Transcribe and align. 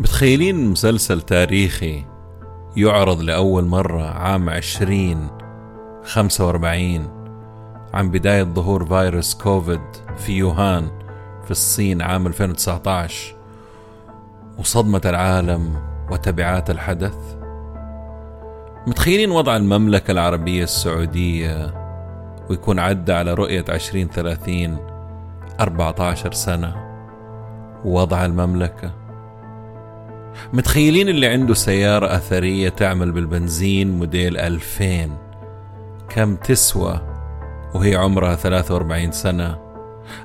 متخيلين 0.00 0.70
مسلسل 0.70 1.20
تاريخي 1.20 2.04
يعرض 2.76 3.20
لأول 3.20 3.64
مرة 3.64 4.02
عام 4.02 4.50
عشرين 4.50 5.28
خمسة 6.04 6.46
وأربعين 6.46 7.08
عن 7.94 8.10
بداية 8.10 8.42
ظهور 8.42 8.86
فيروس 8.86 9.34
كوفيد 9.34 9.80
في 10.16 10.32
يوهان 10.32 10.88
في 11.44 11.50
الصين 11.50 12.02
عام 12.02 12.26
2019 12.26 13.36
وصدمة 14.58 15.00
العالم 15.04 15.74
وتبعات 16.10 16.70
الحدث. 16.70 17.16
متخيلين 18.86 19.30
وضع 19.30 19.56
المملكة 19.56 20.10
العربية 20.10 20.64
السعودية 20.64 21.74
ويكون 22.50 22.78
عدى 22.78 23.12
على 23.12 23.34
رؤية 23.34 23.64
عشرين 23.68 24.08
ثلاثين 24.08 24.76
أربعة 25.60 25.94
عشر 26.00 26.32
سنة؟ 26.32 26.76
ووضع 27.84 28.24
المملكة 28.24 28.97
متخيلين 30.52 31.08
اللي 31.08 31.26
عنده 31.26 31.54
سيارة 31.54 32.16
أثرية 32.16 32.68
تعمل 32.68 33.12
بالبنزين 33.12 33.98
موديل 33.98 34.36
2000 34.36 35.10
كم 36.08 36.36
تسوى 36.36 37.00
وهي 37.74 37.96
عمرها 37.96 38.34
43 38.34 39.12
سنة؟ 39.12 39.58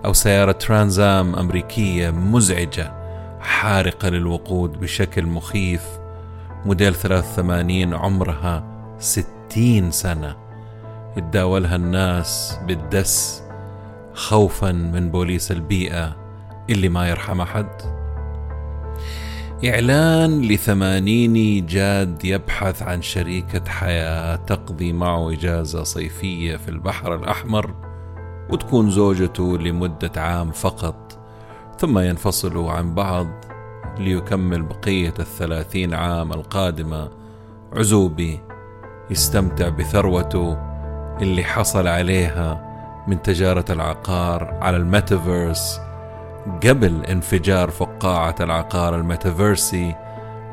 أو 0.05 0.13
سيارة 0.13 0.51
ترانزام 0.51 1.35
أمريكية 1.35 2.09
مزعجة 2.09 2.93
حارقة 3.41 4.09
للوقود 4.09 4.79
بشكل 4.79 5.25
مخيف 5.25 5.83
موديل 6.65 6.95
83 6.95 7.93
عمرها 7.93 8.63
60 8.99 9.91
سنة. 9.91 10.35
يتداولها 11.17 11.75
الناس 11.75 12.59
بالدس 12.67 13.43
خوفا 14.13 14.71
من 14.71 15.11
بوليس 15.11 15.51
البيئة 15.51 16.15
اللي 16.69 16.89
ما 16.89 17.09
يرحم 17.09 17.41
أحد. 17.41 18.02
إعلان 19.65 20.41
لثمانيني 20.41 21.61
جاد 21.61 22.25
يبحث 22.25 22.81
عن 22.83 23.01
شريكة 23.01 23.69
حياة 23.69 24.35
تقضي 24.35 24.93
معه 24.93 25.31
إجازة 25.31 25.83
صيفية 25.83 26.57
في 26.57 26.69
البحر 26.69 27.15
الأحمر 27.15 27.73
وتكون 28.49 28.89
زوجته 28.89 29.57
لمدة 29.57 30.11
عام 30.21 30.51
فقط 30.51 31.17
ثم 31.79 31.99
ينفصلوا 31.99 32.71
عن 32.71 32.93
بعض 32.93 33.27
ليكمل 33.99 34.61
بقية 34.61 35.13
الثلاثين 35.19 35.93
عام 35.93 36.33
القادمة. 36.33 37.09
عزوبي 37.73 38.39
يستمتع 39.09 39.69
بثروته 39.69 40.57
اللي 41.21 41.43
حصل 41.43 41.87
عليها 41.87 42.73
من 43.07 43.21
تجارة 43.21 43.65
العقار 43.69 44.57
على 44.61 44.77
الميتافيرس. 44.77 45.79
قبل 46.63 47.05
انفجار 47.05 47.69
فقاعة 47.69 48.35
العقار 48.39 48.95
الميتافيرسي 48.95 49.95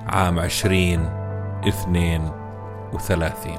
عام 0.07 0.39
عشرين 0.39 1.01
اثنين 1.69 2.31
وثلاثين. 2.93 3.59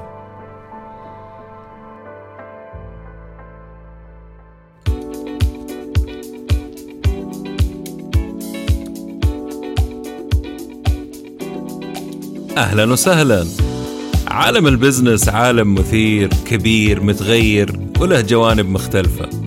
أهلا 12.58 12.92
وسهلا. 12.92 13.46
عالم 14.28 14.66
البزنس 14.66 15.28
عالم 15.28 15.74
مثير 15.74 16.30
كبير 16.46 17.02
متغير 17.02 17.80
وله 18.00 18.20
جوانب 18.20 18.68
مختلفة. 18.68 19.41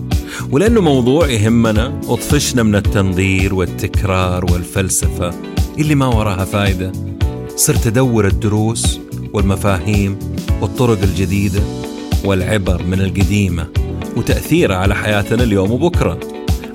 ولأنه 0.55 0.81
موضوع 0.81 1.29
يهمنا 1.29 2.01
وطفشنا 2.07 2.63
من 2.63 2.75
التنظير 2.75 3.53
والتكرار 3.53 4.45
والفلسفة 4.45 5.33
اللي 5.79 5.95
ما 5.95 6.05
وراها 6.05 6.45
فايدة. 6.45 6.91
صرت 7.55 7.87
أدور 7.87 8.27
الدروس 8.27 8.99
والمفاهيم 9.33 10.19
والطرق 10.61 11.01
الجديدة 11.03 11.59
والعبر 12.25 12.83
من 12.83 13.01
القديمة 13.01 13.67
وتأثيرها 14.17 14.75
على 14.77 14.95
حياتنا 14.95 15.43
اليوم 15.43 15.71
وبكرة. 15.71 16.19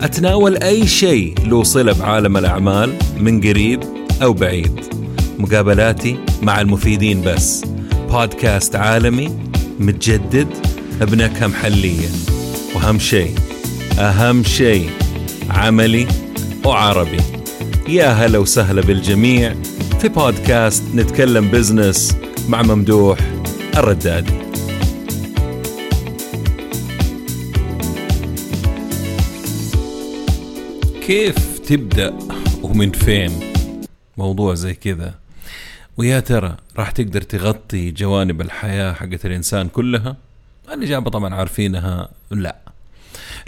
أتناول 0.00 0.56
أي 0.56 0.86
شيء 0.86 1.34
له 1.46 1.62
صلة 1.62 1.92
بعالم 1.92 2.36
الأعمال 2.36 2.92
من 3.20 3.40
قريب 3.40 3.80
أو 4.22 4.32
بعيد. 4.32 4.80
مقابلاتي 5.38 6.18
مع 6.42 6.60
المفيدين 6.60 7.22
بس. 7.22 7.64
بودكاست 8.10 8.76
عالمي 8.76 9.30
متجدد 9.78 10.48
بنكهة 11.00 11.46
محلية. 11.46 12.08
وأهم 12.74 12.98
شيء 12.98 13.34
أهم 13.98 14.44
شيء 14.44 14.90
عملي 15.50 16.08
وعربي. 16.64 17.20
يا 17.88 18.06
هلا 18.06 18.38
وسهلا 18.38 18.80
بالجميع 18.80 19.54
في 20.00 20.08
بودكاست 20.08 20.84
نتكلم 20.94 21.50
بزنس 21.50 22.16
مع 22.48 22.62
ممدوح 22.62 23.18
الردادي 23.76 24.32
كيف 31.06 31.58
تبدأ 31.58 32.18
ومن 32.62 32.90
فين؟ 32.90 33.30
موضوع 34.16 34.54
زي 34.54 34.74
كذا. 34.74 35.14
ويا 35.96 36.20
ترى 36.20 36.56
راح 36.76 36.90
تقدر 36.90 37.22
تغطي 37.22 37.90
جوانب 37.90 38.40
الحياة 38.40 38.92
حقت 38.92 39.26
الإنسان 39.26 39.68
كلها؟ 39.68 40.16
الإجابة 40.72 41.10
طبعا 41.10 41.34
عارفينها 41.34 42.08
لا. 42.30 42.69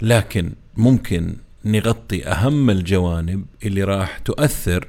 لكن 0.01 0.51
ممكن 0.77 1.35
نغطي 1.65 2.27
أهم 2.27 2.69
الجوانب 2.69 3.45
اللي 3.63 3.83
راح 3.83 4.17
تؤثر 4.17 4.87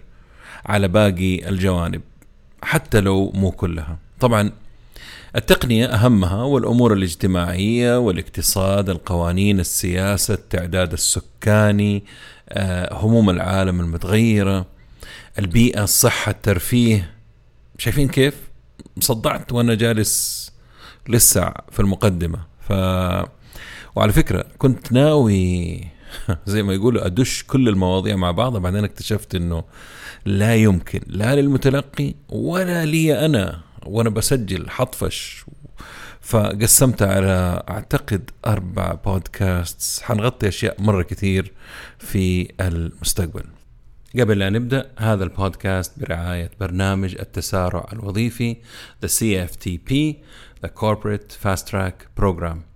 على 0.66 0.88
باقي 0.88 1.48
الجوانب 1.48 2.03
حتى 2.62 3.00
لو 3.00 3.31
مو 3.31 3.50
كلها. 3.50 3.98
طبعا 4.20 4.53
التقنية 5.37 5.87
أهمها 5.87 6.43
والأمور 6.43 6.93
الاجتماعية 6.93 7.98
والاقتصاد 7.98 8.91
القوانين 8.91 9.60
السياسة 9.60 10.34
التعداد 10.34 10.93
السكاني 10.93 12.04
آه، 12.48 12.94
هموم 12.94 13.31
العالم 13.31 13.81
المتغيرة 13.81 14.66
البيئة 15.38 15.84
الصحة 15.84 16.31
الترفيه. 16.31 17.14
شايفين 17.78 18.09
كيف؟ 18.09 18.34
صدعت 19.00 19.53
وأنا 19.53 19.75
جالس 19.75 20.53
لسه 21.09 21.53
في 21.70 21.81
المقدمة. 21.81 22.38
ف 22.69 22.72
وعلى 23.94 24.12
فكرة 24.12 24.44
كنت 24.59 24.93
ناوي 24.93 25.81
زي 26.47 26.62
ما 26.62 26.75
يقولوا 26.75 27.06
أدش 27.06 27.44
كل 27.44 27.69
المواضيع 27.69 28.16
مع 28.16 28.31
بعضها 28.31 28.60
بعدين 28.60 28.84
اكتشفت 28.84 29.34
إنه 29.34 29.65
لا 30.25 30.55
يمكن 30.55 31.00
لا 31.06 31.34
للمتلقي 31.34 32.15
ولا 32.28 32.84
لي 32.84 33.25
أنا 33.27 33.60
وأنا 33.87 34.10
بسجل 34.10 34.71
حطفش. 34.71 35.44
فقسمتها 36.21 37.15
على 37.15 37.62
أعتقد 37.69 38.31
أربع 38.47 38.94
بودكاست 38.94 40.03
حنغطي 40.03 40.49
أشياء 40.49 40.82
مرة 40.82 41.03
كثير 41.03 41.53
في 41.99 42.49
المستقبل. 42.61 43.44
قبل 44.21 44.38
لا 44.38 44.50
نبدأ 44.50 44.91
هذا 44.99 45.25
البودكاست 45.25 45.93
برعاية 45.99 46.50
برنامج 46.61 47.16
التسارع 47.21 47.88
الوظيفي 47.93 48.56
The 49.06 49.09
CFTP 49.09 50.15
The 50.66 50.71
Corporate 50.81 51.32
Fast 51.44 51.71
Track 51.71 52.22
Program. 52.22 52.73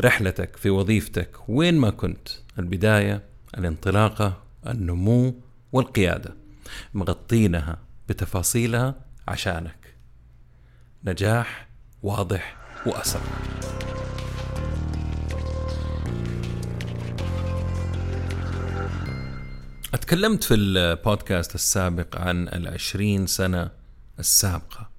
رحلتك 0.00 0.56
في 0.56 0.70
وظيفتك 0.70 1.36
وين 1.48 1.74
ما 1.74 1.90
كنت 1.90 2.28
البداية 2.58 3.22
الانطلاقة 3.58 4.42
النمو 4.66 5.34
والقيادة. 5.72 6.34
مغطينها 6.94 7.78
بتفاصيلها 8.08 8.94
عشانك. 9.28 9.94
نجاح 11.04 11.68
واضح 12.02 12.56
وأسرع. 12.86 13.22
تكلمت 20.00 20.44
في 20.44 20.54
البودكاست 20.54 21.54
السابق 21.54 22.16
عن 22.16 22.48
العشرين 22.48 23.26
سنة 23.26 23.70
السابقة. 24.18 24.89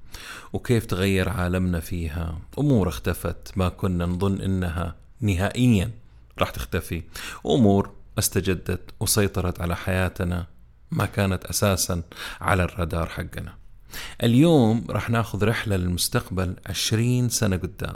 وكيف 0.54 0.86
تغير 0.86 1.30
عالمنا 1.30 1.80
فيها. 1.80 2.38
أمور 2.60 2.90
اختفت 2.90 3.52
ما 3.56 3.70
كنا 3.70 4.06
نظن 4.06 4.42
إنها 4.42 4.96
نهائيا 5.22 5.92
راح 6.40 6.50
تختفي. 6.50 7.04
أمور 7.46 7.90
استجدت 8.20 8.82
وسيطرت 9.00 9.62
على 9.62 9.76
حياتنا 9.76 10.46
ما 10.92 11.06
كانت 11.06 11.46
أساسا 11.46 12.02
على 12.42 12.64
الرادار 12.64 13.10
حقنا. 13.10 13.54
اليوم 14.24 14.86
راح 14.90 15.10
ناخذ 15.10 15.44
رحلة 15.44 15.76
للمستقبل 15.76 16.56
عشرين 16.66 17.30
سنة 17.30 17.58
قدام 17.58 17.96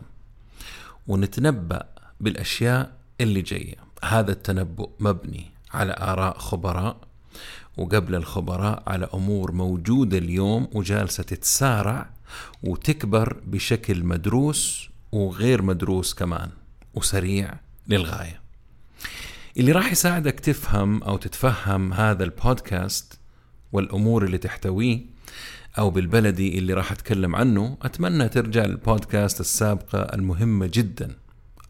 ونتنبأ 1.07 1.86
بالأشياء 2.19 2.92
اللي 3.22 3.42
جاية. 3.42 3.75
هذا 4.04 4.31
التنبؤ 4.31 4.89
مبني 5.00 5.51
على 5.74 5.95
آراء 6.00 6.38
خبراء 6.38 6.98
وقبل 7.77 8.16
الخبراء 8.16 8.83
على 8.88 9.10
أمور 9.13 9.51
موجودة 9.51 10.18
اليوم 10.18 10.68
وجالسة 10.74 11.24
تتسارع 11.24 12.10
وتكبر 12.63 13.42
بشكل 13.45 14.04
مدروس 14.04 14.89
وغير 15.12 15.62
مدروس 15.62 16.13
كمان 16.13 16.50
وسريع 16.94 17.54
للغاية. 17.88 18.42
اللي 19.57 19.72
راح 19.72 19.92
يساعدك 19.92 20.39
تفهم 20.39 21.04
أو 21.04 21.18
تتفهم 21.18 21.94
هذا 21.94 22.24
البودكاست 22.24 23.19
والأمور 23.72 24.24
اللي 24.25 24.38
تحتويه 24.38 25.06
أو 25.77 25.89
بالبلدي 25.89 26.57
اللي 26.57 26.74
راح 26.74 26.92
أتكلم 26.92 27.36
عنه 27.36 27.77
أتمنى 27.81 28.30
ترجع 28.30 28.66
للبودكاست 28.66 29.39
السابقة 29.39 30.00
المهمة 30.00 30.69
جدا 30.74 31.16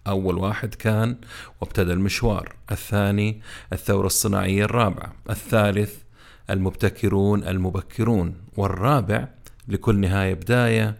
أول 0.08 0.38
واحد 0.38 0.76
كان 0.76 1.16
وابتدى 1.62 1.94
المشوار 1.94 2.56
الثاني 2.72 3.42
الثورة 3.74 4.06
الصناعية 4.06 4.66
الرابعة 4.66 5.14
الثالث 5.30 5.96
المبتكرون 6.50 7.44
المبكرون 7.44 8.36
والرابع 8.58 9.28
لكل 9.68 10.00
نهاية 10.00 10.34
بداية 10.34 10.98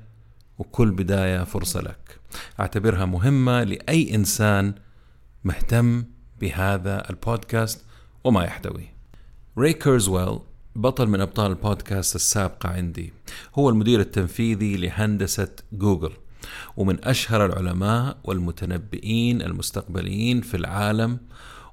وكل 0.58 0.92
بداية 0.92 1.44
فرصة 1.44 1.82
لك. 1.82 2.20
أعتبرها 2.60 3.06
مهمة 3.06 3.64
لأي 3.64 4.16
إنسان 4.16 4.74
مهتم 5.44 6.04
بهذا 6.42 7.10
البودكاست 7.10 7.86
وما 8.24 8.44
يحتويه 8.44 8.94
ري 9.58 9.74
كيرزويل 9.74 10.40
بطل 10.76 11.08
من 11.08 11.22
أبطال 11.22 11.52
البودكاست 11.52 12.16
السابقة 12.16 12.70
عندي 12.70 13.14
هو 13.56 13.70
المدير 13.70 14.00
التنفيذي 14.00 14.78
لهندسة 14.78 15.48
جوجل 15.74 16.12
ومن 16.78 17.06
أشهر 17.06 17.46
العلماء 17.46 18.18
والمتنبئين 18.24 19.42
المستقبليين 19.42 20.42
في 20.42 20.58
العالم 20.58 21.18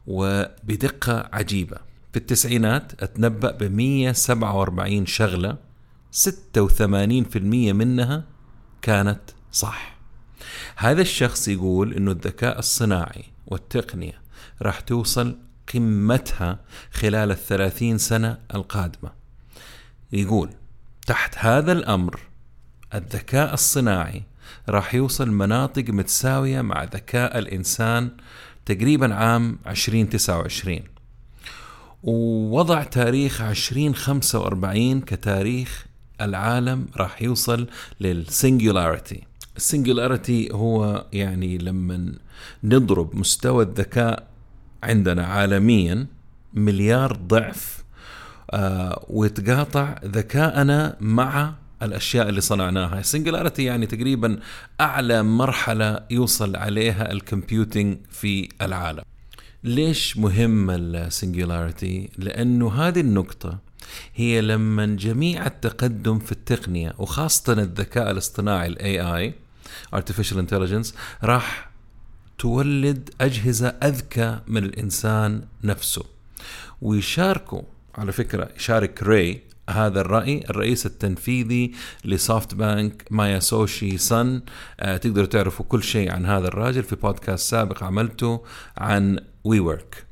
وبدقة 0.06 1.28
عجيبة. 1.32 1.76
في 2.12 2.18
التسعينات 2.18 3.02
أتنبأ 3.02 3.50
ب 3.50 3.62
147 3.62 5.06
شغلة 5.06 5.56
86% 6.12 7.36
منها 7.72 8.24
كانت 8.82 9.20
صح. 9.52 9.96
هذا 10.76 11.02
الشخص 11.02 11.48
يقول 11.48 11.94
إنه 11.94 12.10
الذكاء 12.10 12.58
الصناعي 12.58 13.24
والتقنية 13.46 14.20
راح 14.62 14.80
توصل 14.80 15.38
قمتها 15.74 16.60
خلال 16.92 17.30
الثلاثين 17.30 17.98
سنة 17.98 18.38
القادمة. 18.54 19.12
يقول 20.12 20.50
تحت 21.06 21.34
هذا 21.38 21.72
الأمر 21.72 22.20
الذكاء 22.94 23.54
الصناعي 23.54 24.22
راح 24.68 24.94
يوصل 24.94 25.30
مناطق 25.30 25.84
متساوية 25.88 26.60
مع 26.60 26.84
ذكاء 26.84 27.38
الإنسان 27.38 28.10
تقريبا 28.66 29.14
عام 29.14 29.58
2029 29.66 30.80
ووضع 32.02 32.82
تاريخ 32.82 33.40
2045 33.40 35.00
كتاريخ 35.00 35.86
العالم 36.24 36.86
راح 36.96 37.22
يوصل 37.22 37.66
لل 38.00 38.19
singularity 38.19 39.22
ال 39.56 39.64
singularity 39.64 40.48
هو 40.52 41.04
يعني 41.12 41.58
لما 41.58 42.12
نضرب 42.64 43.16
مستوى 43.16 43.64
الذكاء 43.64 44.26
عندنا 44.82 45.26
عالميا 45.26 46.06
مليار 46.54 47.12
ضعف 47.12 47.84
آه 48.50 49.06
ويتقاطع 49.08 49.94
ذكاءنا 50.04 50.96
مع 51.00 51.54
الأشياء 51.82 52.28
اللي 52.28 52.40
صنعناها. 52.40 53.00
ال 53.00 53.06
singularity 53.06 53.64
يعني 53.64 53.86
تقريبا 53.86 54.38
أعلى 54.80 55.22
مرحلة 55.22 56.00
يوصل 56.10 56.56
عليها 56.56 57.12
ال 57.12 57.21
computing 57.21 57.96
في 58.10 58.48
العالم. 58.62 59.02
ليش 59.64 60.16
مهم 60.16 60.70
ال 60.70 60.82
singularity 60.82 62.10
لأنه 62.18 62.72
هذه 62.72 63.00
النقطة 63.00 63.58
هي 64.14 64.40
لما 64.40 64.86
جميع 64.86 65.46
التقدم 65.46 66.18
في 66.18 66.32
التقنية 66.32 66.94
وخاصة 66.98 67.52
الذكاء 67.52 68.10
الاصطناعي 68.10 68.66
ال 68.66 69.00
AI 69.00 69.34
artificial 69.96 70.36
intelligence 70.36 70.94
راح 71.24 71.70
تولد 72.38 73.10
أجهزة 73.20 73.68
أذكى 73.68 74.40
من 74.46 74.64
الإنسان 74.64 75.44
نفسه. 75.64 76.04
ويشاركوا 76.82 77.62
على 77.94 78.12
فكرة 78.12 78.48
يشارك 78.56 79.02
ري 79.02 79.42
هذا 79.70 80.00
الرأي 80.00 80.44
الرئيس 80.50 80.86
التنفيذي 80.86 81.72
لسوفت 82.04 82.54
بانك 82.54 83.04
ماسايوشي 83.10 83.98
سون. 83.98 84.42
آه 84.80 84.96
تقدروا 84.96 85.26
تعرفوا 85.26 85.64
كل 85.68 85.82
شيء 85.82 86.12
عن 86.12 86.26
هذا 86.26 86.48
الراجل. 86.48 86.82
في 86.82 86.96
بودكاست 86.96 87.50
سابق 87.50 87.82
عملته 87.82 88.44
عن 88.76 89.18
WeWork 89.44 90.11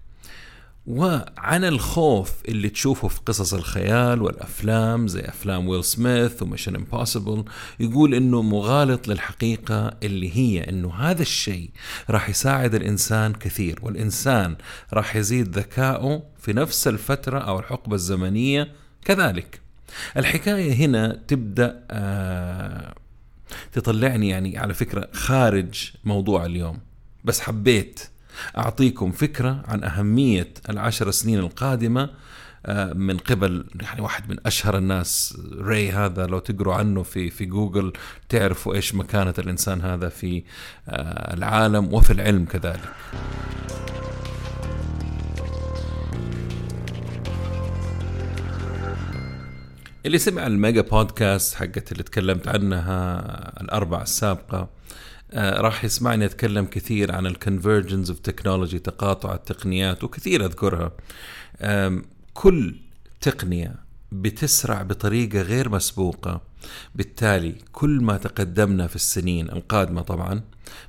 وعن 0.86 1.64
الخوف 1.64 2.32
اللي 2.48 2.68
تشوفه 2.68 3.08
في 3.08 3.20
قصص 3.26 3.54
الخيال 3.54 4.22
والأفلام 4.22 5.08
زي 5.08 5.20
أفلام 5.20 5.68
ويل 5.68 5.84
سميث 5.84 6.42
و 6.42 6.46
Mission 6.46 6.76
Impossible 6.76 7.44
يقول 7.80 8.14
إنه 8.14 8.42
مغالط 8.42 9.08
للحقيقة 9.08 9.96
اللي 10.02 10.36
هي 10.36 10.68
إنه 10.68 10.94
هذا 10.94 11.22
الشيء 11.22 11.70
راح 12.10 12.28
يساعد 12.28 12.74
الإنسان 12.74 13.32
كثير 13.32 13.78
والإنسان 13.82 14.56
راح 14.92 15.16
يزيد 15.16 15.58
ذكائه 15.58 16.22
في 16.38 16.52
نفس 16.52 16.88
الفترة 16.88 17.38
أو 17.38 17.58
الحقبة 17.58 17.94
الزمنية 17.94 18.72
كذلك. 19.04 19.60
الحكاية 20.16 20.72
هنا 20.72 21.20
تبدأ 21.28 21.84
آه 21.90 22.94
تطلعني 23.72 24.28
يعني 24.28 24.58
على 24.58 24.74
فكرة 24.74 25.08
خارج 25.12 25.90
موضوع 26.04 26.46
اليوم 26.46 26.78
بس 27.24 27.40
حبيت 27.40 28.00
أعطيكم 28.58 29.12
فكرة 29.12 29.62
عن 29.68 29.84
أهمية 29.84 30.48
العشر 30.68 31.10
سنين 31.10 31.38
القادمة 31.38 32.10
آه، 32.66 32.92
من 32.92 33.18
قبل 33.18 33.64
يعني 33.82 34.00
واحد 34.00 34.30
من 34.30 34.36
أشهر 34.46 34.78
الناس 34.78 35.38
ري 35.60 35.92
هذا 35.92 36.26
لو 36.26 36.38
تقروا 36.38 36.74
عنه 36.74 37.02
في 37.02 37.30
في 37.30 37.44
جوجل 37.44 37.92
تعرفوا 38.28 38.74
إيش 38.74 38.94
مكانة 38.94 39.34
الإنسان 39.38 39.80
هذا 39.80 40.08
في 40.08 40.42
آه، 40.88 41.34
العالم 41.34 41.94
وفي 41.94 42.12
العلم 42.12 42.44
كذلك. 42.44 42.90
اللي 50.06 50.18
سمع 50.18 50.46
ال 50.46 50.53
mega 50.53 50.80
podcast 50.80 51.54
حقت 51.54 51.92
اللي 51.92 52.02
تكلمت 52.02 52.48
عنها 52.48 53.20
الأربع 53.60 54.02
السابقة 54.02 54.68
راح 55.34 55.84
يسمعني 55.84 56.24
أتكلم 56.24 56.64
كثير 56.64 57.12
عن 57.12 57.26
ال 57.26 57.33
convergence 57.33 58.10
of 58.10 58.18
technology 58.18 58.78
تقاطع 58.78 59.34
التقنيات 59.34 60.04
وكثير 60.04 60.44
أذكرها 60.44 60.92
كل 62.34 62.76
تقنية 63.20 63.74
بتسرع 64.12 64.82
بطريقة 64.82 65.42
غير 65.42 65.68
مسبوقة 65.68 66.40
بالتالي 66.94 67.54
كل 67.72 67.90
ما 68.02 68.16
تقدمنا 68.16 68.86
في 68.86 68.96
السنين 68.96 69.50
القادمة 69.50 70.02
طبعا 70.02 70.42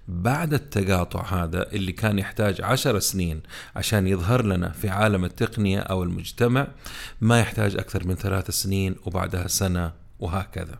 بعد 0.07 0.53
التقاطع 0.53 1.43
هذا 1.43 1.71
اللي 1.71 1.91
كان 1.91 2.19
يحتاج 2.19 2.61
عشر 2.61 2.99
سنين 2.99 3.41
عشان 3.75 4.07
يظهر 4.07 4.45
لنا 4.45 4.69
في 4.69 4.89
عالم 4.89 5.25
التقنية 5.25 5.79
أو 5.79 6.03
المجتمع 6.03 6.67
ما 7.21 7.39
يحتاج 7.39 7.75
أكثر 7.75 8.07
من 8.07 8.15
ثلاث 8.15 8.51
سنين 8.51 8.95
وبعدها 9.05 9.47
سنة 9.47 9.91
وهكذا. 10.19 10.79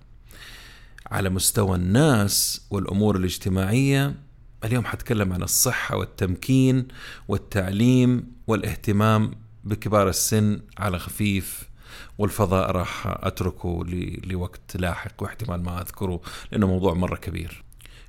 على 1.11 1.29
مستوى 1.29 1.75
الناس 1.75 2.67
والأمور 2.69 3.15
الاجتماعية 3.15 4.15
اليوم 4.63 4.85
حتكلم 4.85 5.33
عن 5.33 5.43
الصحة 5.43 5.97
والتمكين 5.97 6.87
والتعليم 7.27 8.31
والاهتمام 8.47 9.31
بكبار 9.63 10.09
السن 10.09 10.61
على 10.77 10.99
خفيف 10.99 11.69
والفضاء 12.17 12.71
راح 12.71 13.03
أتركه 13.07 13.85
لوقت 14.23 14.77
لاحق 14.77 15.23
واحتمال 15.23 15.63
ما 15.63 15.81
أذكره 15.81 16.21
لأنه 16.51 16.67
موضوع 16.67 16.93
مرة 16.93 17.15
كبير. 17.15 17.63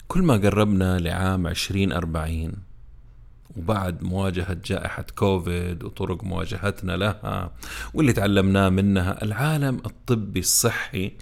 كل 0.09 0.23
ما 0.23 0.35
قربنا 0.35 0.99
لعام 0.99 1.47
2040 1.47 2.53
وبعد 3.57 4.03
مواجهة 4.03 4.57
جائحة 4.65 5.05
كوفيد 5.17 5.85
وطرق 5.85 6.25
مواجهتنا 6.25 6.93
لها 6.93 7.53
واللي 7.95 8.13
تعلمناه 8.13 8.69
منها 8.69 9.25
العالم 9.25 9.77
الطبي 9.87 10.41
الصحي 10.41 11.13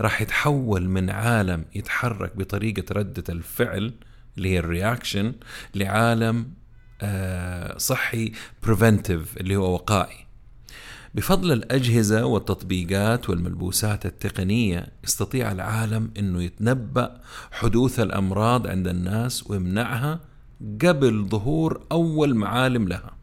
راح 0.00 0.22
يتحول 0.22 0.88
من 0.88 1.10
عالم 1.10 1.64
يتحرك 1.74 2.36
بطريقة 2.36 2.84
ردة 2.92 3.24
الفعل 3.28 3.94
اللي 4.36 4.48
هي 4.48 4.58
الرياكشن 4.58 5.32
لعالم 5.74 6.50
آه، 7.02 7.78
صحي 7.78 8.32
preventive 8.62 9.36
اللي 9.36 9.56
هو 9.56 9.74
وقائي. 9.74 10.26
بفضل 11.14 11.52
الأجهزة 11.52 12.24
والتطبيقات 12.24 13.30
والملبوسات 13.30 14.06
التقنية 14.06 14.86
يستطيع 15.04 15.52
العالم 15.52 16.10
أنه 16.18 16.42
يتنبأ 16.42 17.20
حدوث 17.52 18.00
الأمراض 18.00 18.66
عند 18.66 18.88
الناس 18.88 19.50
ويمنعها 19.50 20.20
قبل 20.82 21.26
ظهور 21.28 21.80
أول 21.92 22.34
معالم 22.34 22.88
لها. 22.88 23.16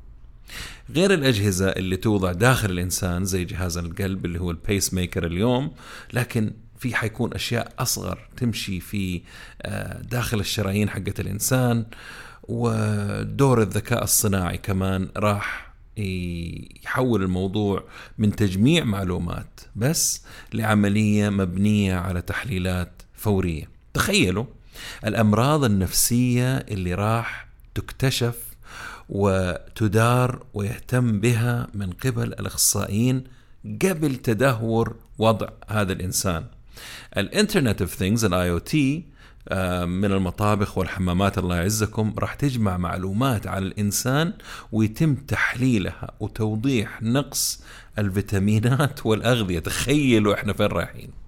غير 0.95 1.13
الأجهزة 1.13 1.69
اللي 1.69 1.97
توضع 1.97 2.31
داخل 2.31 2.71
الإنسان 2.71 3.25
زي 3.25 3.45
جهاز 3.45 3.77
القلب 3.77 4.25
اللي 4.25 4.39
هو 4.39 4.51
ال 4.51 4.93
pacemaker 4.93 5.25
اليوم 5.25 5.71
لكن 6.13 6.51
في 6.77 6.95
حيكون 6.95 7.33
أشياء 7.33 7.73
أصغر 7.79 8.19
تمشي 8.37 8.79
في 8.79 9.21
آه، 9.61 10.01
داخل 10.01 10.39
الشرايين 10.39 10.89
حقت 10.89 11.19
الإنسان 11.19 11.85
ودور 12.43 13.61
الذكاء 13.61 14.03
الصناعي 14.03 14.57
كمان 14.57 15.09
راح 15.17 15.73
يحول 16.85 17.23
الموضوع 17.23 17.83
من 18.17 18.35
تجميع 18.35 18.83
معلومات 18.83 19.61
بس 19.75 20.23
لعملية 20.53 21.29
مبنية 21.29 21.95
على 21.95 22.21
تحليلات 22.21 23.01
فورية. 23.13 23.72
تخيلوا 23.93 24.45
الأمراض 25.05 25.63
النفسية 25.63 26.57
اللي 26.57 26.93
راح 26.93 27.47
تكتشف 27.75 28.35
وتدار 29.09 30.45
ويهتم 30.53 31.19
بها 31.19 31.67
من 31.73 31.91
قبل 31.91 32.23
الأخصائيين 32.23 33.23
قبل 33.85 34.15
تدهور 34.15 34.95
وضع 35.17 35.47
هذا 35.67 35.93
الإنسان. 35.93 36.45
ال 37.17 37.81
Internet 37.81 37.95
of 37.95 38.25
Things 38.25 38.49
ال 38.49 38.57
IoT 38.57 39.13
من 39.85 40.11
المطابخ 40.11 40.77
والحمامات 40.77 41.37
الله 41.37 41.55
يعزكم 41.55 42.13
راح 42.19 42.33
تجمع 42.33 42.77
معلومات 42.77 43.47
عن 43.47 43.63
الإنسان 43.63 44.33
ويتم 44.71 45.15
تحليلها 45.15 46.11
وتوضيح 46.19 47.01
نقص 47.01 47.61
الفيتامينات 47.97 49.05
والأغذية. 49.05 49.59
تخيلوا 49.59 50.33
إحنا 50.33 50.53
فين 50.53 50.65
رايحين. 50.65 51.22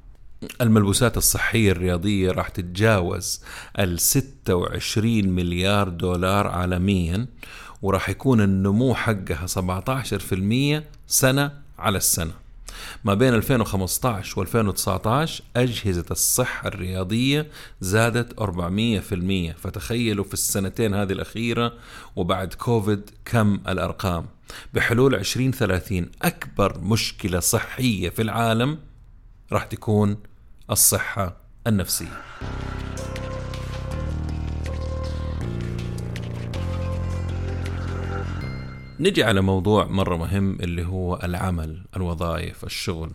الملبوسات 0.62 1.18
الصحية 1.18 1.72
الرياضية 1.72 2.32
راح 2.32 2.50
تتجاوز 2.50 3.42
ال 3.80 4.00
26 4.00 5.30
مليار 5.30 5.90
دولار 5.90 6.48
عالميا 6.48 7.28
وراح 7.82 8.10
يكون 8.10 8.42
النمو 8.42 8.96
حقها 8.96 9.48
17% 9.48 10.84
سنة 11.08 11.52
على 11.80 11.98
السنة. 11.98 12.32
ما 13.04 13.14
بين 13.14 13.34
2015 13.34 14.40
و 14.40 14.42
2019 14.42 15.44
أجهزة 15.56 16.06
الصحة 16.12 16.68
الرياضية 16.68 17.48
زادت 17.82 18.40
400% 18.40 19.56
فتخيلوا 19.62 20.26
في 20.26 20.34
السنتين 20.34 20.94
هذه 20.94 21.12
الأخيرة 21.12 21.74
وبعد 22.16 22.54
كوفيد 22.54 23.10
كم 23.26 23.60
الأرقام. 23.68 24.26
بحلول 24.74 25.16
2030 25.16 26.10
أكبر 26.22 26.80
مشكلة 26.80 27.40
صحية 27.40 28.10
في 28.10 28.22
العالم 28.22 28.78
راح 29.52 29.66
تكون 29.66 30.18
الصحة 30.72 31.38
النفسية. 31.68 32.22
نجي 39.00 39.24
على 39.24 39.42
موضوع 39.42 39.86
مرة 39.86 40.18
مهم 40.18 40.60
اللي 40.62 40.86
هو 40.86 41.20
العمل 41.24 41.86
الوظائف 41.96 42.64
الشغل. 42.64 43.12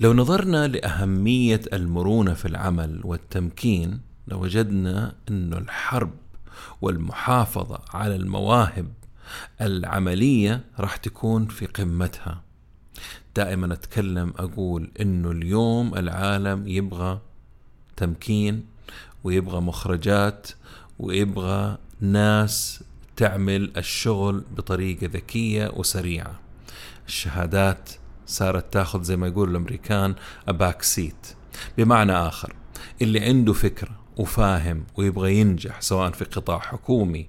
لو 0.00 0.12
نظرنا 0.12 0.68
لأهمية 0.68 1.60
المرونة 1.72 2.34
في 2.34 2.48
العمل 2.48 3.00
والتمكين 3.04 4.00
لوجدنا 4.28 5.14
أن 5.30 5.52
الحرب 5.52 6.10
والمحافظة 6.80 7.80
على 7.94 8.16
المواهب 8.16 8.92
العملية 9.60 10.64
راح 10.78 10.96
تكون 10.96 11.46
في 11.46 11.66
قمتها. 11.66 12.49
دائما 13.36 13.74
أتكلم 13.74 14.32
أقول 14.38 14.90
أنه 15.00 15.30
اليوم 15.30 15.94
العالم 15.94 16.68
يبغى 16.68 17.20
تمكين 17.96 18.64
ويبغى 19.24 19.60
مخرجات 19.60 20.48
ويبغى 20.98 21.78
ناس 22.00 22.84
تعمل 23.16 23.72
الشغل 23.76 24.44
بطريقة 24.56 25.06
ذكية 25.06 25.72
وسريعة. 25.76 26.40
الشهادات 27.06 27.90
صارت 28.26 28.72
تاخذ 28.72 29.02
زي 29.02 29.16
ما 29.16 29.26
يقول 29.26 29.50
الأمريكان 29.50 30.14
اباك 30.48 30.82
سيت 30.82 31.26
بمعنى 31.78 32.12
آخر 32.12 32.54
اللي 33.02 33.20
عنده 33.20 33.52
فكرة 33.52 33.90
وفاهم 34.20 34.84
ويبغى 34.96 35.40
ينجح 35.40 35.80
سواء 35.80 36.10
في 36.10 36.24
قطاع 36.24 36.58
حكومي 36.58 37.26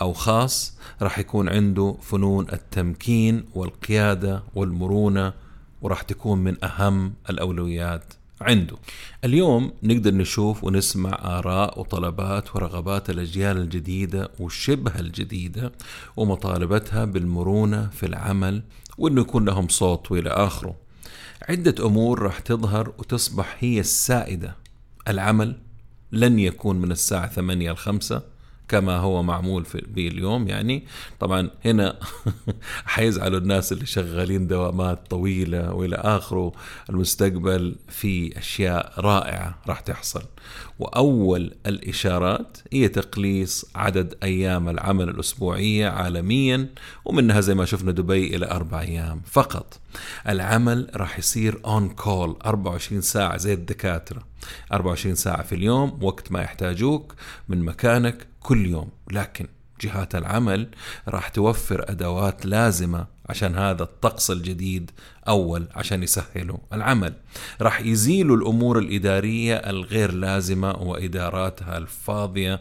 أو 0.00 0.12
خاص 0.12 0.74
راح 1.02 1.18
يكون 1.18 1.48
عنده 1.48 1.96
فنون 2.02 2.46
التمكين 2.52 3.44
والقيادة 3.54 4.42
والمرونة 4.54 5.32
وراح 5.82 6.02
تكون 6.02 6.38
من 6.38 6.64
أهم 6.64 7.14
الأولويات 7.30 8.14
عنده. 8.40 8.76
اليوم 9.24 9.72
نقدر 9.82 10.14
نشوف 10.14 10.64
ونسمع 10.64 11.18
آراء 11.38 11.80
وطلبات 11.80 12.56
ورغبات 12.56 13.10
الأجيال 13.10 13.56
الجديدة 13.56 14.30
والشبه 14.38 15.00
الجديدة 15.00 15.72
ومطالبتها 16.16 17.04
بالمرونة 17.04 17.90
في 17.92 18.06
العمل 18.06 18.62
وأنه 18.98 19.20
يكون 19.20 19.44
لهم 19.44 19.68
صوت 19.68 20.12
وإلى 20.12 20.30
آخره. 20.30 20.76
عدة 21.48 21.86
أمور 21.86 22.22
راح 22.22 22.38
تظهر 22.38 22.92
وتصبح 22.98 23.56
هي 23.60 23.80
السائدة. 23.80 24.56
العمل 25.08 25.56
لن 26.12 26.38
يكون 26.38 26.76
من 26.76 26.92
الساعة 26.92 27.28
8 27.28 27.72
ل 27.72 27.76
5 27.76 28.22
كما 28.68 28.96
هو 28.96 29.22
معمول 29.22 29.66
به 29.74 30.08
اليوم. 30.08 30.48
يعني 30.48 30.84
طبعا 31.20 31.50
هنا 31.64 31.98
حيزعلوا 32.84 33.38
الناس 33.38 33.72
اللي 33.72 33.86
شغالين 33.86 34.46
دوامات 34.46 35.10
طويلة 35.10 35.72
وإلى 35.72 35.96
آخره. 35.96 36.52
المستقبل 36.90 37.76
في 37.88 38.38
أشياء 38.38 38.92
رائعة 38.98 39.58
راح 39.66 39.80
تحصل. 39.80 40.22
وأول 40.78 41.54
الإشارات 41.66 42.58
هي 42.72 42.88
تقليص 42.88 43.64
عدد 43.74 44.14
أيام 44.22 44.68
العمل 44.68 45.08
الأسبوعية 45.08 45.88
عالميا 45.88 46.68
ومنها 47.04 47.40
زي 47.40 47.54
ما 47.54 47.64
شفنا 47.64 47.92
دبي 47.92 48.36
إلى 48.36 48.50
أربع 48.50 48.80
أيام 48.80 49.22
فقط. 49.26 49.80
العمل 50.28 50.90
راح 50.96 51.18
يصير 51.18 51.60
اون 51.66 51.88
كول 51.88 52.36
24 52.46 53.00
ساعة 53.00 53.36
زي 53.36 53.52
الدكاترة. 53.52 54.22
24 54.72 55.14
ساعة 55.14 55.42
في 55.42 55.54
اليوم 55.54 55.98
وقت 56.02 56.32
ما 56.32 56.42
يحتاجوك 56.42 57.14
من 57.48 57.64
مكانك 57.64 58.26
كل 58.42 58.66
يوم 58.66 58.88
لكن 59.10 59.46
جهات 59.80 60.14
العمل 60.14 60.68
راح 61.08 61.28
توفر 61.28 61.84
أدوات 61.88 62.46
لازمة 62.46 63.06
عشان 63.28 63.54
هذا 63.56 63.82
الطقس 63.82 64.30
الجديد 64.30 64.90
أول 65.28 65.68
عشان 65.74 66.02
يسهلوا 66.02 66.58
العمل. 66.72 67.14
راح 67.60 67.80
يزيلوا 67.80 68.36
الأمور 68.36 68.78
الإدارية 68.78 69.54
الغير 69.54 70.12
لازمة 70.12 70.70
وإداراتها 70.70 71.78
الفاضية 71.78 72.60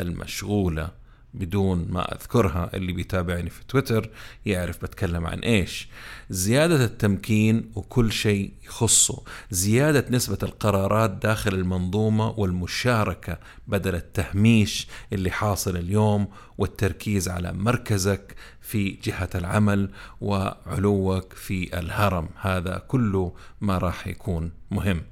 المشغولة. 0.00 0.90
بدون 1.36 1.86
ما 1.90 2.14
أذكرها 2.14 2.70
اللي 2.74 2.92
بيتابعني 2.92 3.50
في 3.50 3.64
تويتر 3.68 4.10
يعرف 4.46 4.82
بتكلم 4.82 5.26
عن 5.26 5.38
إيش. 5.38 5.88
زيادة 6.30 6.84
التمكين 6.84 7.70
وكل 7.74 8.12
شيء 8.12 8.52
يخصه. 8.64 9.22
زيادة 9.50 10.04
نسبة 10.10 10.38
القرارات 10.42 11.10
داخل 11.10 11.54
المنظومة 11.54 12.28
والمشاركة 12.28 13.38
بدل 13.66 13.94
التهميش 13.94 14.88
اللي 15.12 15.30
حاصل 15.30 15.76
اليوم 15.76 16.28
والتركيز 16.58 17.28
على 17.28 17.52
مركزك 17.52 18.34
في 18.60 18.90
جهة 18.90 19.30
العمل 19.34 19.90
وعلوك 20.20 21.32
في 21.32 21.78
الهرم. 21.78 22.28
هذا 22.40 22.82
كله 22.88 23.32
ما 23.60 23.78
راح 23.78 24.06
يكون 24.06 24.52
مهم. 24.70 25.02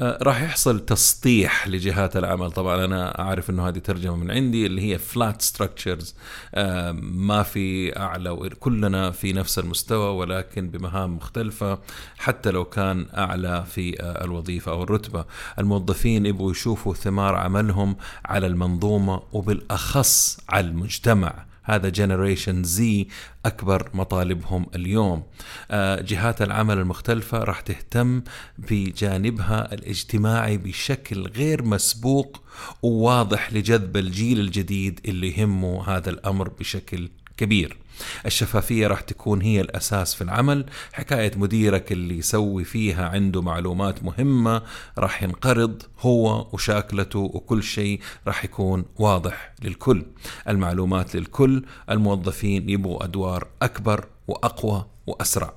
راح 0.00 0.42
يحصل 0.42 0.80
تسطيح 0.80 1.68
لجهات 1.68 2.16
العمل. 2.16 2.52
طبعا 2.52 2.84
أنا 2.84 3.20
أعرف 3.20 3.50
إنه 3.50 3.68
هذه 3.68 3.78
ترجمة 3.78 4.16
من 4.16 4.30
عندي 4.30 4.66
اللي 4.66 4.82
هي 4.92 4.98
فلات 4.98 5.42
ستراكشرز 5.42 6.14
آه، 6.54 6.92
ما 7.02 7.42
في 7.42 7.98
أعلى 7.98 8.50
كلنا 8.60 9.10
في 9.10 9.32
نفس 9.32 9.58
المستوى 9.58 10.16
ولكن 10.16 10.70
بمهام 10.70 11.16
مختلفة 11.16 11.78
حتى 12.18 12.50
لو 12.50 12.64
كان 12.64 13.06
أعلى 13.16 13.64
في 13.70 14.02
آه، 14.02 14.24
الوظيفة 14.24 14.72
أو 14.72 14.82
الرتبة. 14.82 15.24
الموظفين 15.58 16.26
يبغوا 16.26 16.50
يشوفوا 16.50 16.94
ثمار 16.94 17.34
عملهم 17.34 17.96
على 18.24 18.46
المنظومة 18.46 19.22
وبالأخص 19.32 20.40
على 20.48 20.66
المجتمع. 20.66 21.48
هذا 21.68 21.88
جنريشن 21.88 22.62
زي 22.62 23.06
أكبر 23.46 23.90
مطالبهم 23.94 24.66
اليوم. 24.74 25.22
آه، 25.70 26.00
جهات 26.00 26.42
العمل 26.42 26.78
المختلفة 26.78 27.38
راح 27.38 27.60
تهتم 27.60 28.22
بجانبها 28.58 29.74
الاجتماعي 29.74 30.56
بشكل 30.56 31.26
غير 31.26 31.62
مسبوق 31.64 32.42
وواضح 32.82 33.52
لجذب 33.52 33.96
الجيل 33.96 34.40
الجديد 34.40 35.00
اللي 35.04 35.38
يهمه 35.38 35.88
هذا 35.88 36.10
الأمر 36.10 36.48
بشكل 36.48 37.08
كبير. 37.36 37.76
الشفافية 38.26 38.86
راح 38.86 39.00
تكون 39.00 39.42
هي 39.42 39.60
الأساس 39.60 40.14
في 40.14 40.22
العمل. 40.24 40.66
حكاية 40.92 41.32
مديرك 41.36 41.92
اللي 41.92 42.18
يسوي 42.18 42.64
فيها 42.64 43.08
عنده 43.08 43.42
معلومات 43.42 44.04
مهمة 44.04 44.62
راح 44.98 45.22
ينقرض 45.22 45.82
هو 46.00 46.48
وشاكلته 46.52 47.18
وكل 47.18 47.62
شيء 47.62 48.00
راح 48.26 48.44
يكون 48.44 48.84
واضح 48.96 49.52
للكل. 49.62 50.06
المعلومات 50.48 51.16
للكل 51.16 51.64
الموظفين 51.90 52.68
يبغوا 52.70 53.04
أدوار 53.04 53.46
أكبر 53.62 54.04
وأقوى 54.28 54.86
وأسرع. 55.06 55.52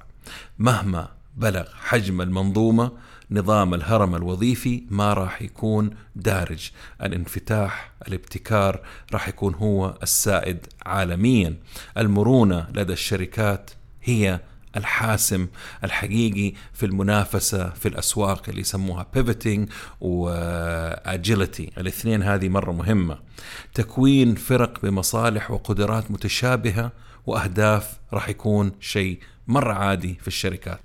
مهما 0.60 1.10
بلغ 1.38 1.66
حجم 1.84 2.22
المنظومة 2.22 2.92
نظام 3.32 3.74
الهرم 3.74 4.16
الوظيفي 4.16 4.84
ما 4.90 5.14
راح 5.14 5.42
يكون 5.42 5.90
دارج. 6.16 6.72
الانفتاح 7.04 7.92
الابتكار 8.08 8.80
راح 9.14 9.28
يكون 9.28 9.56
هو 9.56 9.98
السائد 10.04 10.68
عالميا. 10.86 11.56
المرونة 11.98 12.68
لدى 12.74 12.94
الشركات 12.94 13.72
هي 14.04 14.40
الحاسم 14.78 15.48
الحقيقي 15.84 16.54
في 16.74 16.86
المنافسة 16.86 17.70
في 17.70 17.88
الأسواق 17.88 18.50
اللي 18.50 18.62
يسموها 18.62 19.08
pivoting 19.18 19.60
واجيلتي 20.02 21.72
الاثنين 21.78 22.24
هذه 22.24 22.50
مرة 22.50 22.72
مهمة. 22.72 23.18
تكوين 23.74 24.36
فرق 24.36 24.82
بمصالح 24.82 25.52
وقدرات 25.52 26.12
متشابهة 26.12 26.92
وأهداف 27.26 28.00
راح 28.14 28.30
يكون 28.30 28.72
شيء 28.80 29.20
مرة 29.48 29.74
عادي 29.74 30.18
في 30.22 30.28
الشركات. 30.28 30.80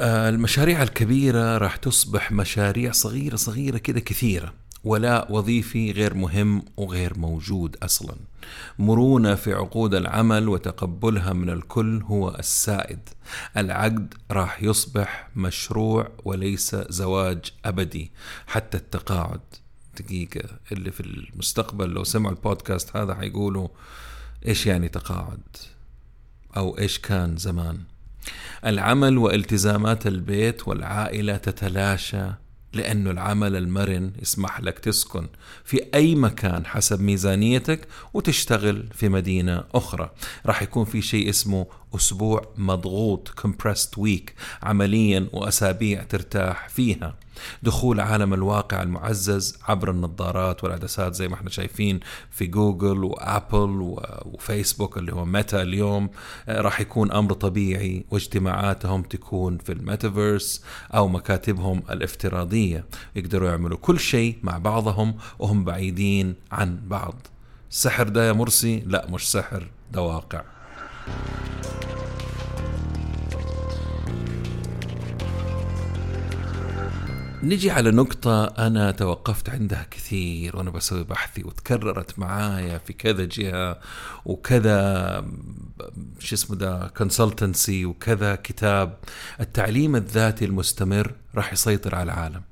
المشاريع 0.00 0.82
الكبيرة 0.82 1.58
راح 1.58 1.76
تصبح 1.76 2.32
مشاريع 2.32 2.92
صغيرة 2.92 3.36
صغيرة 3.36 3.78
كده 3.78 4.00
كثيرة 4.00 4.54
ولاء 4.84 5.32
وظيفي 5.32 5.92
غير 5.92 6.14
مهم 6.14 6.62
وغير 6.76 7.18
موجود 7.18 7.76
أصلا. 7.82 8.14
مرونة 8.78 9.34
في 9.34 9.52
عقود 9.52 9.94
العمل 9.94 10.48
وتقبلها 10.48 11.32
من 11.32 11.50
الكل 11.50 12.02
هو 12.02 12.36
السائد. 12.38 13.08
العقد 13.56 14.14
راح 14.30 14.62
يصبح 14.62 15.28
مشروع 15.36 16.10
وليس 16.24 16.74
زواج 16.74 17.52
أبدي. 17.64 18.10
حتى 18.46 18.76
التقاعد 18.76 19.40
دقيقة 20.00 20.48
اللي 20.72 20.90
في 20.90 21.00
المستقبل 21.00 21.88
لو 21.88 22.04
سمعوا 22.04 22.34
البودكاست 22.34 22.96
هذا 22.96 23.14
حيقولوا 23.14 23.68
إيش 24.46 24.66
يعني 24.66 24.88
تقاعد؟ 24.88 25.42
أو 26.56 26.78
إيش 26.78 26.98
كان 26.98 27.36
زمان؟ 27.36 27.89
العمل 28.66 29.18
والتزامات 29.18 30.06
البيت 30.06 30.68
والعائلة 30.68 31.36
تتلاشى 31.36 32.26
لأنه 32.72 33.10
العمل 33.10 33.56
المرن 33.56 34.12
يسمح 34.22 34.60
لك 34.60 34.78
تسكن 34.78 35.28
في 35.64 35.86
أي 35.94 36.14
مكان 36.14 36.66
حسب 36.66 37.00
ميزانيتك 37.00 37.88
وتشتغل 38.14 38.86
في 38.94 39.08
مدينة 39.08 39.64
أخرى. 39.74 40.10
راح 40.46 40.62
يكون 40.62 40.84
في 40.84 41.02
شيء 41.02 41.30
اسمه 41.30 41.66
أسبوع 41.94 42.48
مضغوط 42.56 43.28
compressed 43.40 43.98
week 44.00 44.30
عمليا 44.62 45.28
وأسابيع 45.32 46.02
ترتاح 46.02 46.68
فيها. 46.68 47.14
دخول 47.62 48.00
عالم 48.00 48.34
الواقع 48.34 48.82
المعزز 48.82 49.58
عبر 49.68 49.90
النظارات 49.90 50.64
والعدسات 50.64 51.14
زي 51.14 51.28
ما 51.28 51.34
إحنا 51.34 51.50
شايفين 51.50 52.00
في 52.30 52.46
جوجل 52.46 53.04
وآبل 53.04 53.96
وفيسبوك 54.24 54.98
اللي 54.98 55.12
هو 55.12 55.24
ميتا 55.24 55.62
اليوم. 55.62 56.10
آه، 56.48 56.60
راح 56.60 56.80
يكون 56.80 57.12
أمر 57.12 57.32
طبيعي 57.32 58.04
واجتماعاتهم 58.10 59.02
تكون 59.02 59.58
في 59.58 59.72
الميتافيرس 59.72 60.64
أو 60.94 61.08
مكاتبهم 61.08 61.82
الافتراضية. 61.90 62.84
يقدروا 63.16 63.48
يعملوا 63.48 63.78
كل 63.78 63.98
شيء 64.00 64.38
مع 64.42 64.58
بعضهم 64.58 65.14
وهم 65.38 65.64
بعيدين 65.64 66.34
عن 66.52 66.80
بعض. 66.86 67.14
سحر 67.70 68.08
ده 68.08 68.28
يا 68.28 68.32
مرسي؟ 68.32 68.82
لا 68.86 69.06
مش 69.10 69.30
سحر 69.30 69.70
ده 69.92 70.02
واقع. 70.02 70.42
نجي 77.42 77.70
على 77.70 77.90
نقطة 77.90 78.44
أنا 78.44 78.90
توقفت 78.90 79.50
عندها 79.50 79.86
كثير 79.90 80.56
وأنا 80.56 80.70
بسوي 80.70 81.04
بحثي 81.04 81.44
وتكررت 81.44 82.18
معايا 82.18 82.78
في 82.78 82.92
كذا 82.92 83.24
جهة 83.24 83.80
وكذا 84.24 85.24
شو 86.18 86.34
اسمه 86.34 86.56
ده 86.56 86.88
كونسلتنسي 86.96 87.84
وكذا 87.84 88.34
كتاب. 88.34 88.96
التعليم 89.40 89.96
الذاتي 89.96 90.44
المستمر 90.44 91.14
راح 91.34 91.52
يسيطر 91.52 91.94
على 91.94 92.12
العالم. 92.12 92.42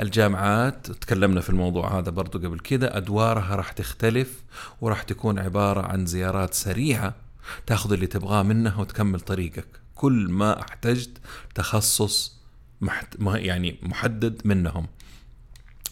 الجامعات 0.00 0.86
تكلمنا 0.90 1.40
في 1.40 1.50
الموضوع 1.50 1.98
هذا 1.98 2.10
برضو 2.10 2.38
قبل 2.38 2.58
كده 2.58 2.96
أدوارها 2.96 3.56
راح 3.56 3.72
تختلف 3.72 4.42
وراح 4.80 5.02
تكون 5.02 5.38
عبارة 5.38 5.80
عن 5.80 6.06
زيارات 6.06 6.54
سريعة 6.54 7.14
تاخذ 7.66 7.92
اللي 7.92 8.06
تبغاه 8.06 8.42
منها 8.42 8.80
وتكمل 8.80 9.20
طريقك. 9.20 9.66
كل 9.94 10.26
ما 10.30 10.60
احتجت 10.60 11.10
تخصص 11.54 12.43
محت... 12.80 13.16
يعني 13.20 13.76
محدد 13.82 14.42
منهم. 14.44 14.86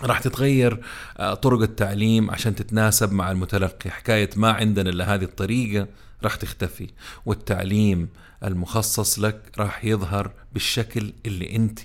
راح 0.02 0.20
تتغير 0.20 0.80
آه، 1.16 1.34
طرق 1.34 1.60
التعليم 1.62 2.30
عشان 2.30 2.54
تتناسب 2.54 3.12
مع 3.12 3.30
المتلقي. 3.30 3.90
حكاية 3.90 4.30
ما 4.36 4.52
عندنا 4.52 4.90
إلا 4.90 5.14
هذه 5.14 5.24
الطريقة 5.24 5.86
راح 6.22 6.36
تختفي 6.36 6.88
والتعليم 7.26 8.08
المخصص 8.44 9.18
لك 9.18 9.52
راح 9.58 9.84
يظهر 9.84 10.30
بالشكل 10.52 11.12
اللي 11.26 11.56
أنت 11.56 11.80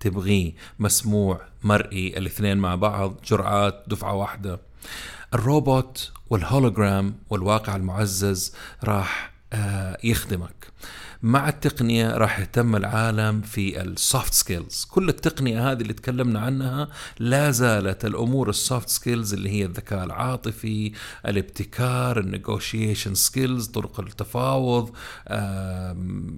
تبغيه. 0.00 0.52
مسموع 0.78 1.40
مرئي 1.62 2.18
الاثنين 2.18 2.58
مع 2.58 2.74
بعض 2.74 3.14
جرعات 3.26 3.84
دفعة 3.86 4.14
واحدة. 4.14 4.60
الروبوت 5.34 6.12
والهولوجرام 6.30 7.14
والواقع 7.30 7.76
المعزز 7.76 8.54
راح 8.84 9.32
آه، 9.52 9.98
يخدمك. 10.04 10.66
مع 11.22 11.48
التقنية 11.48 12.16
راح 12.16 12.40
يهتم 12.40 12.76
العالم 12.76 13.40
في 13.40 13.82
ال 13.82 13.92
soft 13.92 14.34
skills 14.34 14.86
كل 14.90 15.08
التقنية 15.08 15.72
هذه 15.72 15.80
اللي 15.82 15.92
تكلمنا 15.92 16.40
عنها 16.40 16.88
لا 17.18 17.50
زالت 17.50 18.04
الأمور 18.04 18.50
ال 18.50 18.58
soft 18.58 18.88
skills 18.88 19.32
اللي 19.34 19.50
هي 19.50 19.64
الذكاء 19.64 20.04
العاطفي 20.04 20.92
الابتكار 21.26 22.20
ال 22.20 22.28
negotiation 22.28 23.14
skills 23.14 23.66
طرق 23.66 24.00
التفاوض 24.00 24.90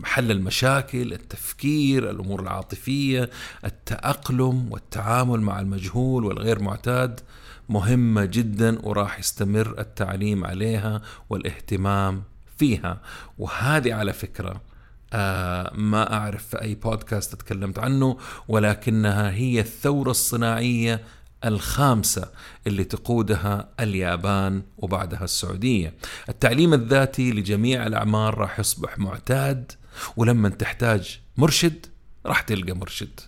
حل 0.04 0.30
المشاكل 0.30 1.12
التفكير 1.12 2.11
الأمور 2.11 2.42
العاطفية 2.42 3.30
التأقلم 3.64 4.72
والتعامل 4.72 5.40
مع 5.40 5.61
المجهول 5.61 6.24
والغير 6.24 6.62
معتاد 6.62 7.20
مهمة 7.68 8.24
جدا 8.24 8.78
وراح 8.87 9.18
يستمر 9.18 9.74
التعليم 9.78 10.44
عليها 10.44 11.02
والاهتمام 11.30 12.22
فيها. 12.59 13.00
وهذه 13.38 13.94
على 13.94 14.12
فكرة 14.12 14.73
آه 15.14 15.72
ما 15.74 16.12
أعرف 16.12 16.46
في 16.46 16.62
أي 16.62 16.74
بودكاست 16.74 17.35
تكلمت 17.35 17.79
عنه 17.79 18.18
ولكنها 18.48 19.31
هي 19.31 19.61
الثورة 19.61 20.11
الصناعية 20.11 21.00
الخامسة 21.44 22.31
اللي 22.66 22.85
تقودها 22.85 23.68
اليابان 23.81 24.62
وبعدها 24.79 25.24
السعودية. 25.24 25.94
التعليم 26.29 26.74
الذاتي 26.74 27.31
لجميع 27.31 27.87
الأعمار 27.87 28.38
راح 28.38 28.61
يصبح 28.61 28.98
معتاد 28.98 29.72
ولما 30.16 30.48
تحتاج 30.48 31.20
مرشد 31.37 31.87
راح 32.27 32.40
تلقى 32.40 32.72
مرشد. 32.72 33.20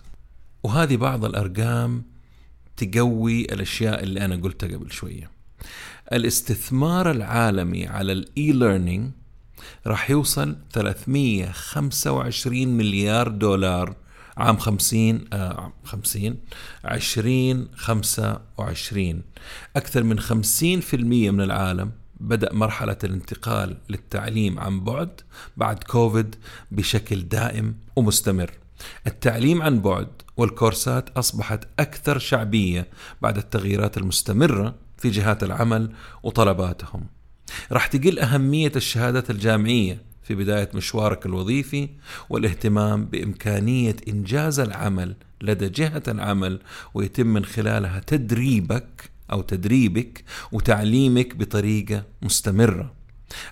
وهذه 0.63 0.95
بعض 0.95 1.25
الأرقام 1.25 2.03
تقوي 2.77 3.41
الأشياء 3.41 4.03
اللي 4.03 4.25
أنا 4.25 4.35
قلتها 4.35 4.77
قبل 4.77 4.91
شوية. 4.91 5.31
الاستثمار 6.13 7.11
العالمي 7.11 7.87
على 7.87 8.11
ال 8.11 8.51
e-learning 8.51 9.11
راح 9.87 10.09
يوصل 10.09 10.57
325 10.71 12.67
مليار 12.67 13.27
دولار 13.27 13.95
عام 14.37 14.57
50 14.57 15.25
آه 15.33 15.73
50 15.83 16.37
20 16.83 17.67
25 17.75 19.21
أكثر 19.75 20.03
من 20.03 20.19
50% 20.19 20.33
من 20.93 21.41
العالم 21.41 21.91
بدأ 22.19 22.53
مرحلة 22.53 22.97
الانتقال 23.03 23.77
للتعليم 23.89 24.59
عن 24.59 24.83
بعد 24.83 25.21
بعد 25.57 25.83
كوفيد 25.83 26.35
بشكل 26.71 27.21
دائم 27.21 27.75
ومستمر. 27.95 28.51
التعليم 29.07 29.61
عن 29.61 29.81
بعد 29.81 30.07
والكورسات 30.37 31.09
أصبحت 31.09 31.67
أكثر 31.79 32.19
شعبية 32.19 32.87
بعد 33.21 33.37
التغييرات 33.37 33.97
المستمرة 33.97 34.75
في 34.97 35.09
جهات 35.09 35.43
العمل 35.43 35.91
وطلباتهم. 36.23 37.16
راح 37.71 37.87
تقل 37.87 38.19
أهمية 38.19 38.71
الشهادات 38.75 39.29
الجامعية 39.29 40.01
في 40.23 40.35
بداية 40.35 40.69
مشوارك 40.73 41.25
الوظيفي 41.25 41.89
والاهتمام 42.29 43.05
بإمكانية 43.05 43.95
إنجاز 44.07 44.59
العمل 44.59 45.15
لدى 45.41 45.69
جهة 45.69 46.03
العمل 46.07 46.59
ويتم 46.93 47.27
من 47.27 47.45
خلالها 47.45 47.99
تدريبك 47.99 49.09
أو 49.31 49.41
تدريبك 49.41 50.23
وتعليمك 50.51 51.35
بطريقة 51.35 52.03
مستمرة. 52.21 52.93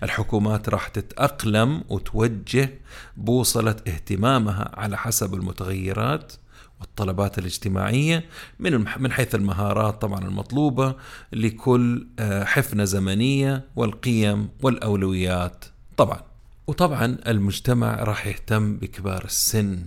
الحكومات 0.03 0.69
راح 0.69 0.87
تتأقلم 0.87 1.83
وتوجه 1.89 2.69
بوصلة 3.17 3.75
اهتمامها 3.87 4.71
على 4.73 4.97
حسب 4.97 5.33
المتغيرات 5.33 6.33
والطلبات 6.81 7.39
الاجتماعية 7.39 8.25
من 8.59 8.85
من 8.97 9.11
حيث 9.11 9.35
المهارات 9.35 10.01
طبعا 10.01 10.19
المطلوبة 10.19 10.95
لكل 11.33 12.07
آه، 12.19 12.43
حفنة 12.43 12.83
زمنية 12.83 13.65
والقيم 13.75 14.49
والأولويات 14.61 15.65
طبعا. 15.97 16.21
وطبعا 16.67 17.17
المجتمع 17.27 17.95
راح 18.03 18.27
يهتم 18.27 18.77
بكبار 18.77 19.25
السن 19.25 19.79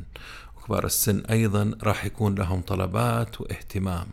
وكبار 0.57 0.85
السن 0.87 1.21
أيضا 1.21 1.75
راح 1.83 2.05
يكون 2.05 2.35
لهم 2.35 2.61
طلبات 2.61 3.41
واهتمام. 3.41 4.07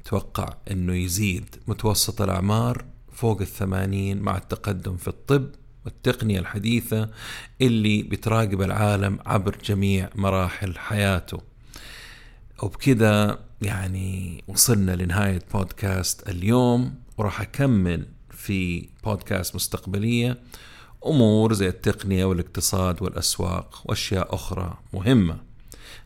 يتوقع 0.00 0.54
أنه 0.70 0.94
يزيد 0.94 1.56
متوسط 1.66 2.22
الأعمار 2.22 2.84
فوق 3.12 3.40
الثمانين 3.40 4.22
مع 4.22 4.36
التقدم 4.36 4.96
في 4.96 5.08
الطب 5.08 5.48
والتقنية 5.84 6.38
الحديثة 6.38 7.10
اللي 7.60 8.02
بتراقب 8.02 8.62
العالم 8.62 9.18
عبر 9.26 9.56
جميع 9.64 10.10
مراحل 10.14 10.78
حياته. 10.78 11.49
وبكذا 12.62 13.38
يعني 13.62 14.44
وصلنا 14.48 14.96
لنهاية 14.96 15.42
بودكاست 15.54 16.28
اليوم. 16.28 16.94
وراح 17.18 17.40
أكمل 17.40 18.06
في 18.30 18.88
بودكاست 19.04 19.54
مستقبلية. 19.54 20.38
أمور 21.06 21.52
زي 21.52 21.68
التقنية 21.68 22.24
والاقتصاد 22.24 23.02
والأسواق 23.02 23.82
وأشياء 23.84 24.34
أخرى 24.34 24.78
مهمة. 24.92 25.38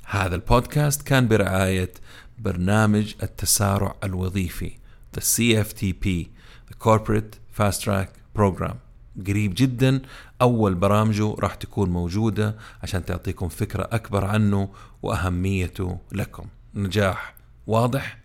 هذا 0.04 0.34
البودكاست 0.34 1.02
كان 1.02 1.28
برعاية 1.28 1.92
برنامج 2.38 3.14
التسارع 3.22 3.94
الوظيفي 4.04 4.72
The 5.16 5.20
CFTP 5.20 6.26
The 6.70 6.88
Corporate 6.88 7.58
Fast 7.58 7.84
Track 7.84 8.08
Program. 8.38 8.83
قريب 9.26 9.54
جدا. 9.56 10.02
أول 10.42 10.74
برامجه 10.74 11.34
راح 11.38 11.54
تكون 11.54 11.90
موجودة 11.90 12.56
عشان 12.82 13.04
تعطيكم 13.04 13.48
فكرة 13.48 13.88
أكبر 13.92 14.24
عنه 14.24 14.68
وأهميته 15.02 15.98
لكم. 16.12 16.46
نجاح 16.74 17.34
واضح 17.66 18.18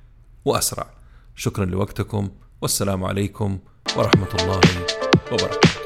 وأسرع. 0.45 0.87
شكرا 1.35 1.65
لوقتكم. 1.65 2.29
والسلام 2.61 3.03
عليكم 3.03 3.59
ورحمة 3.97 4.27
الله 4.39 4.61
وبركاته. 5.31 5.79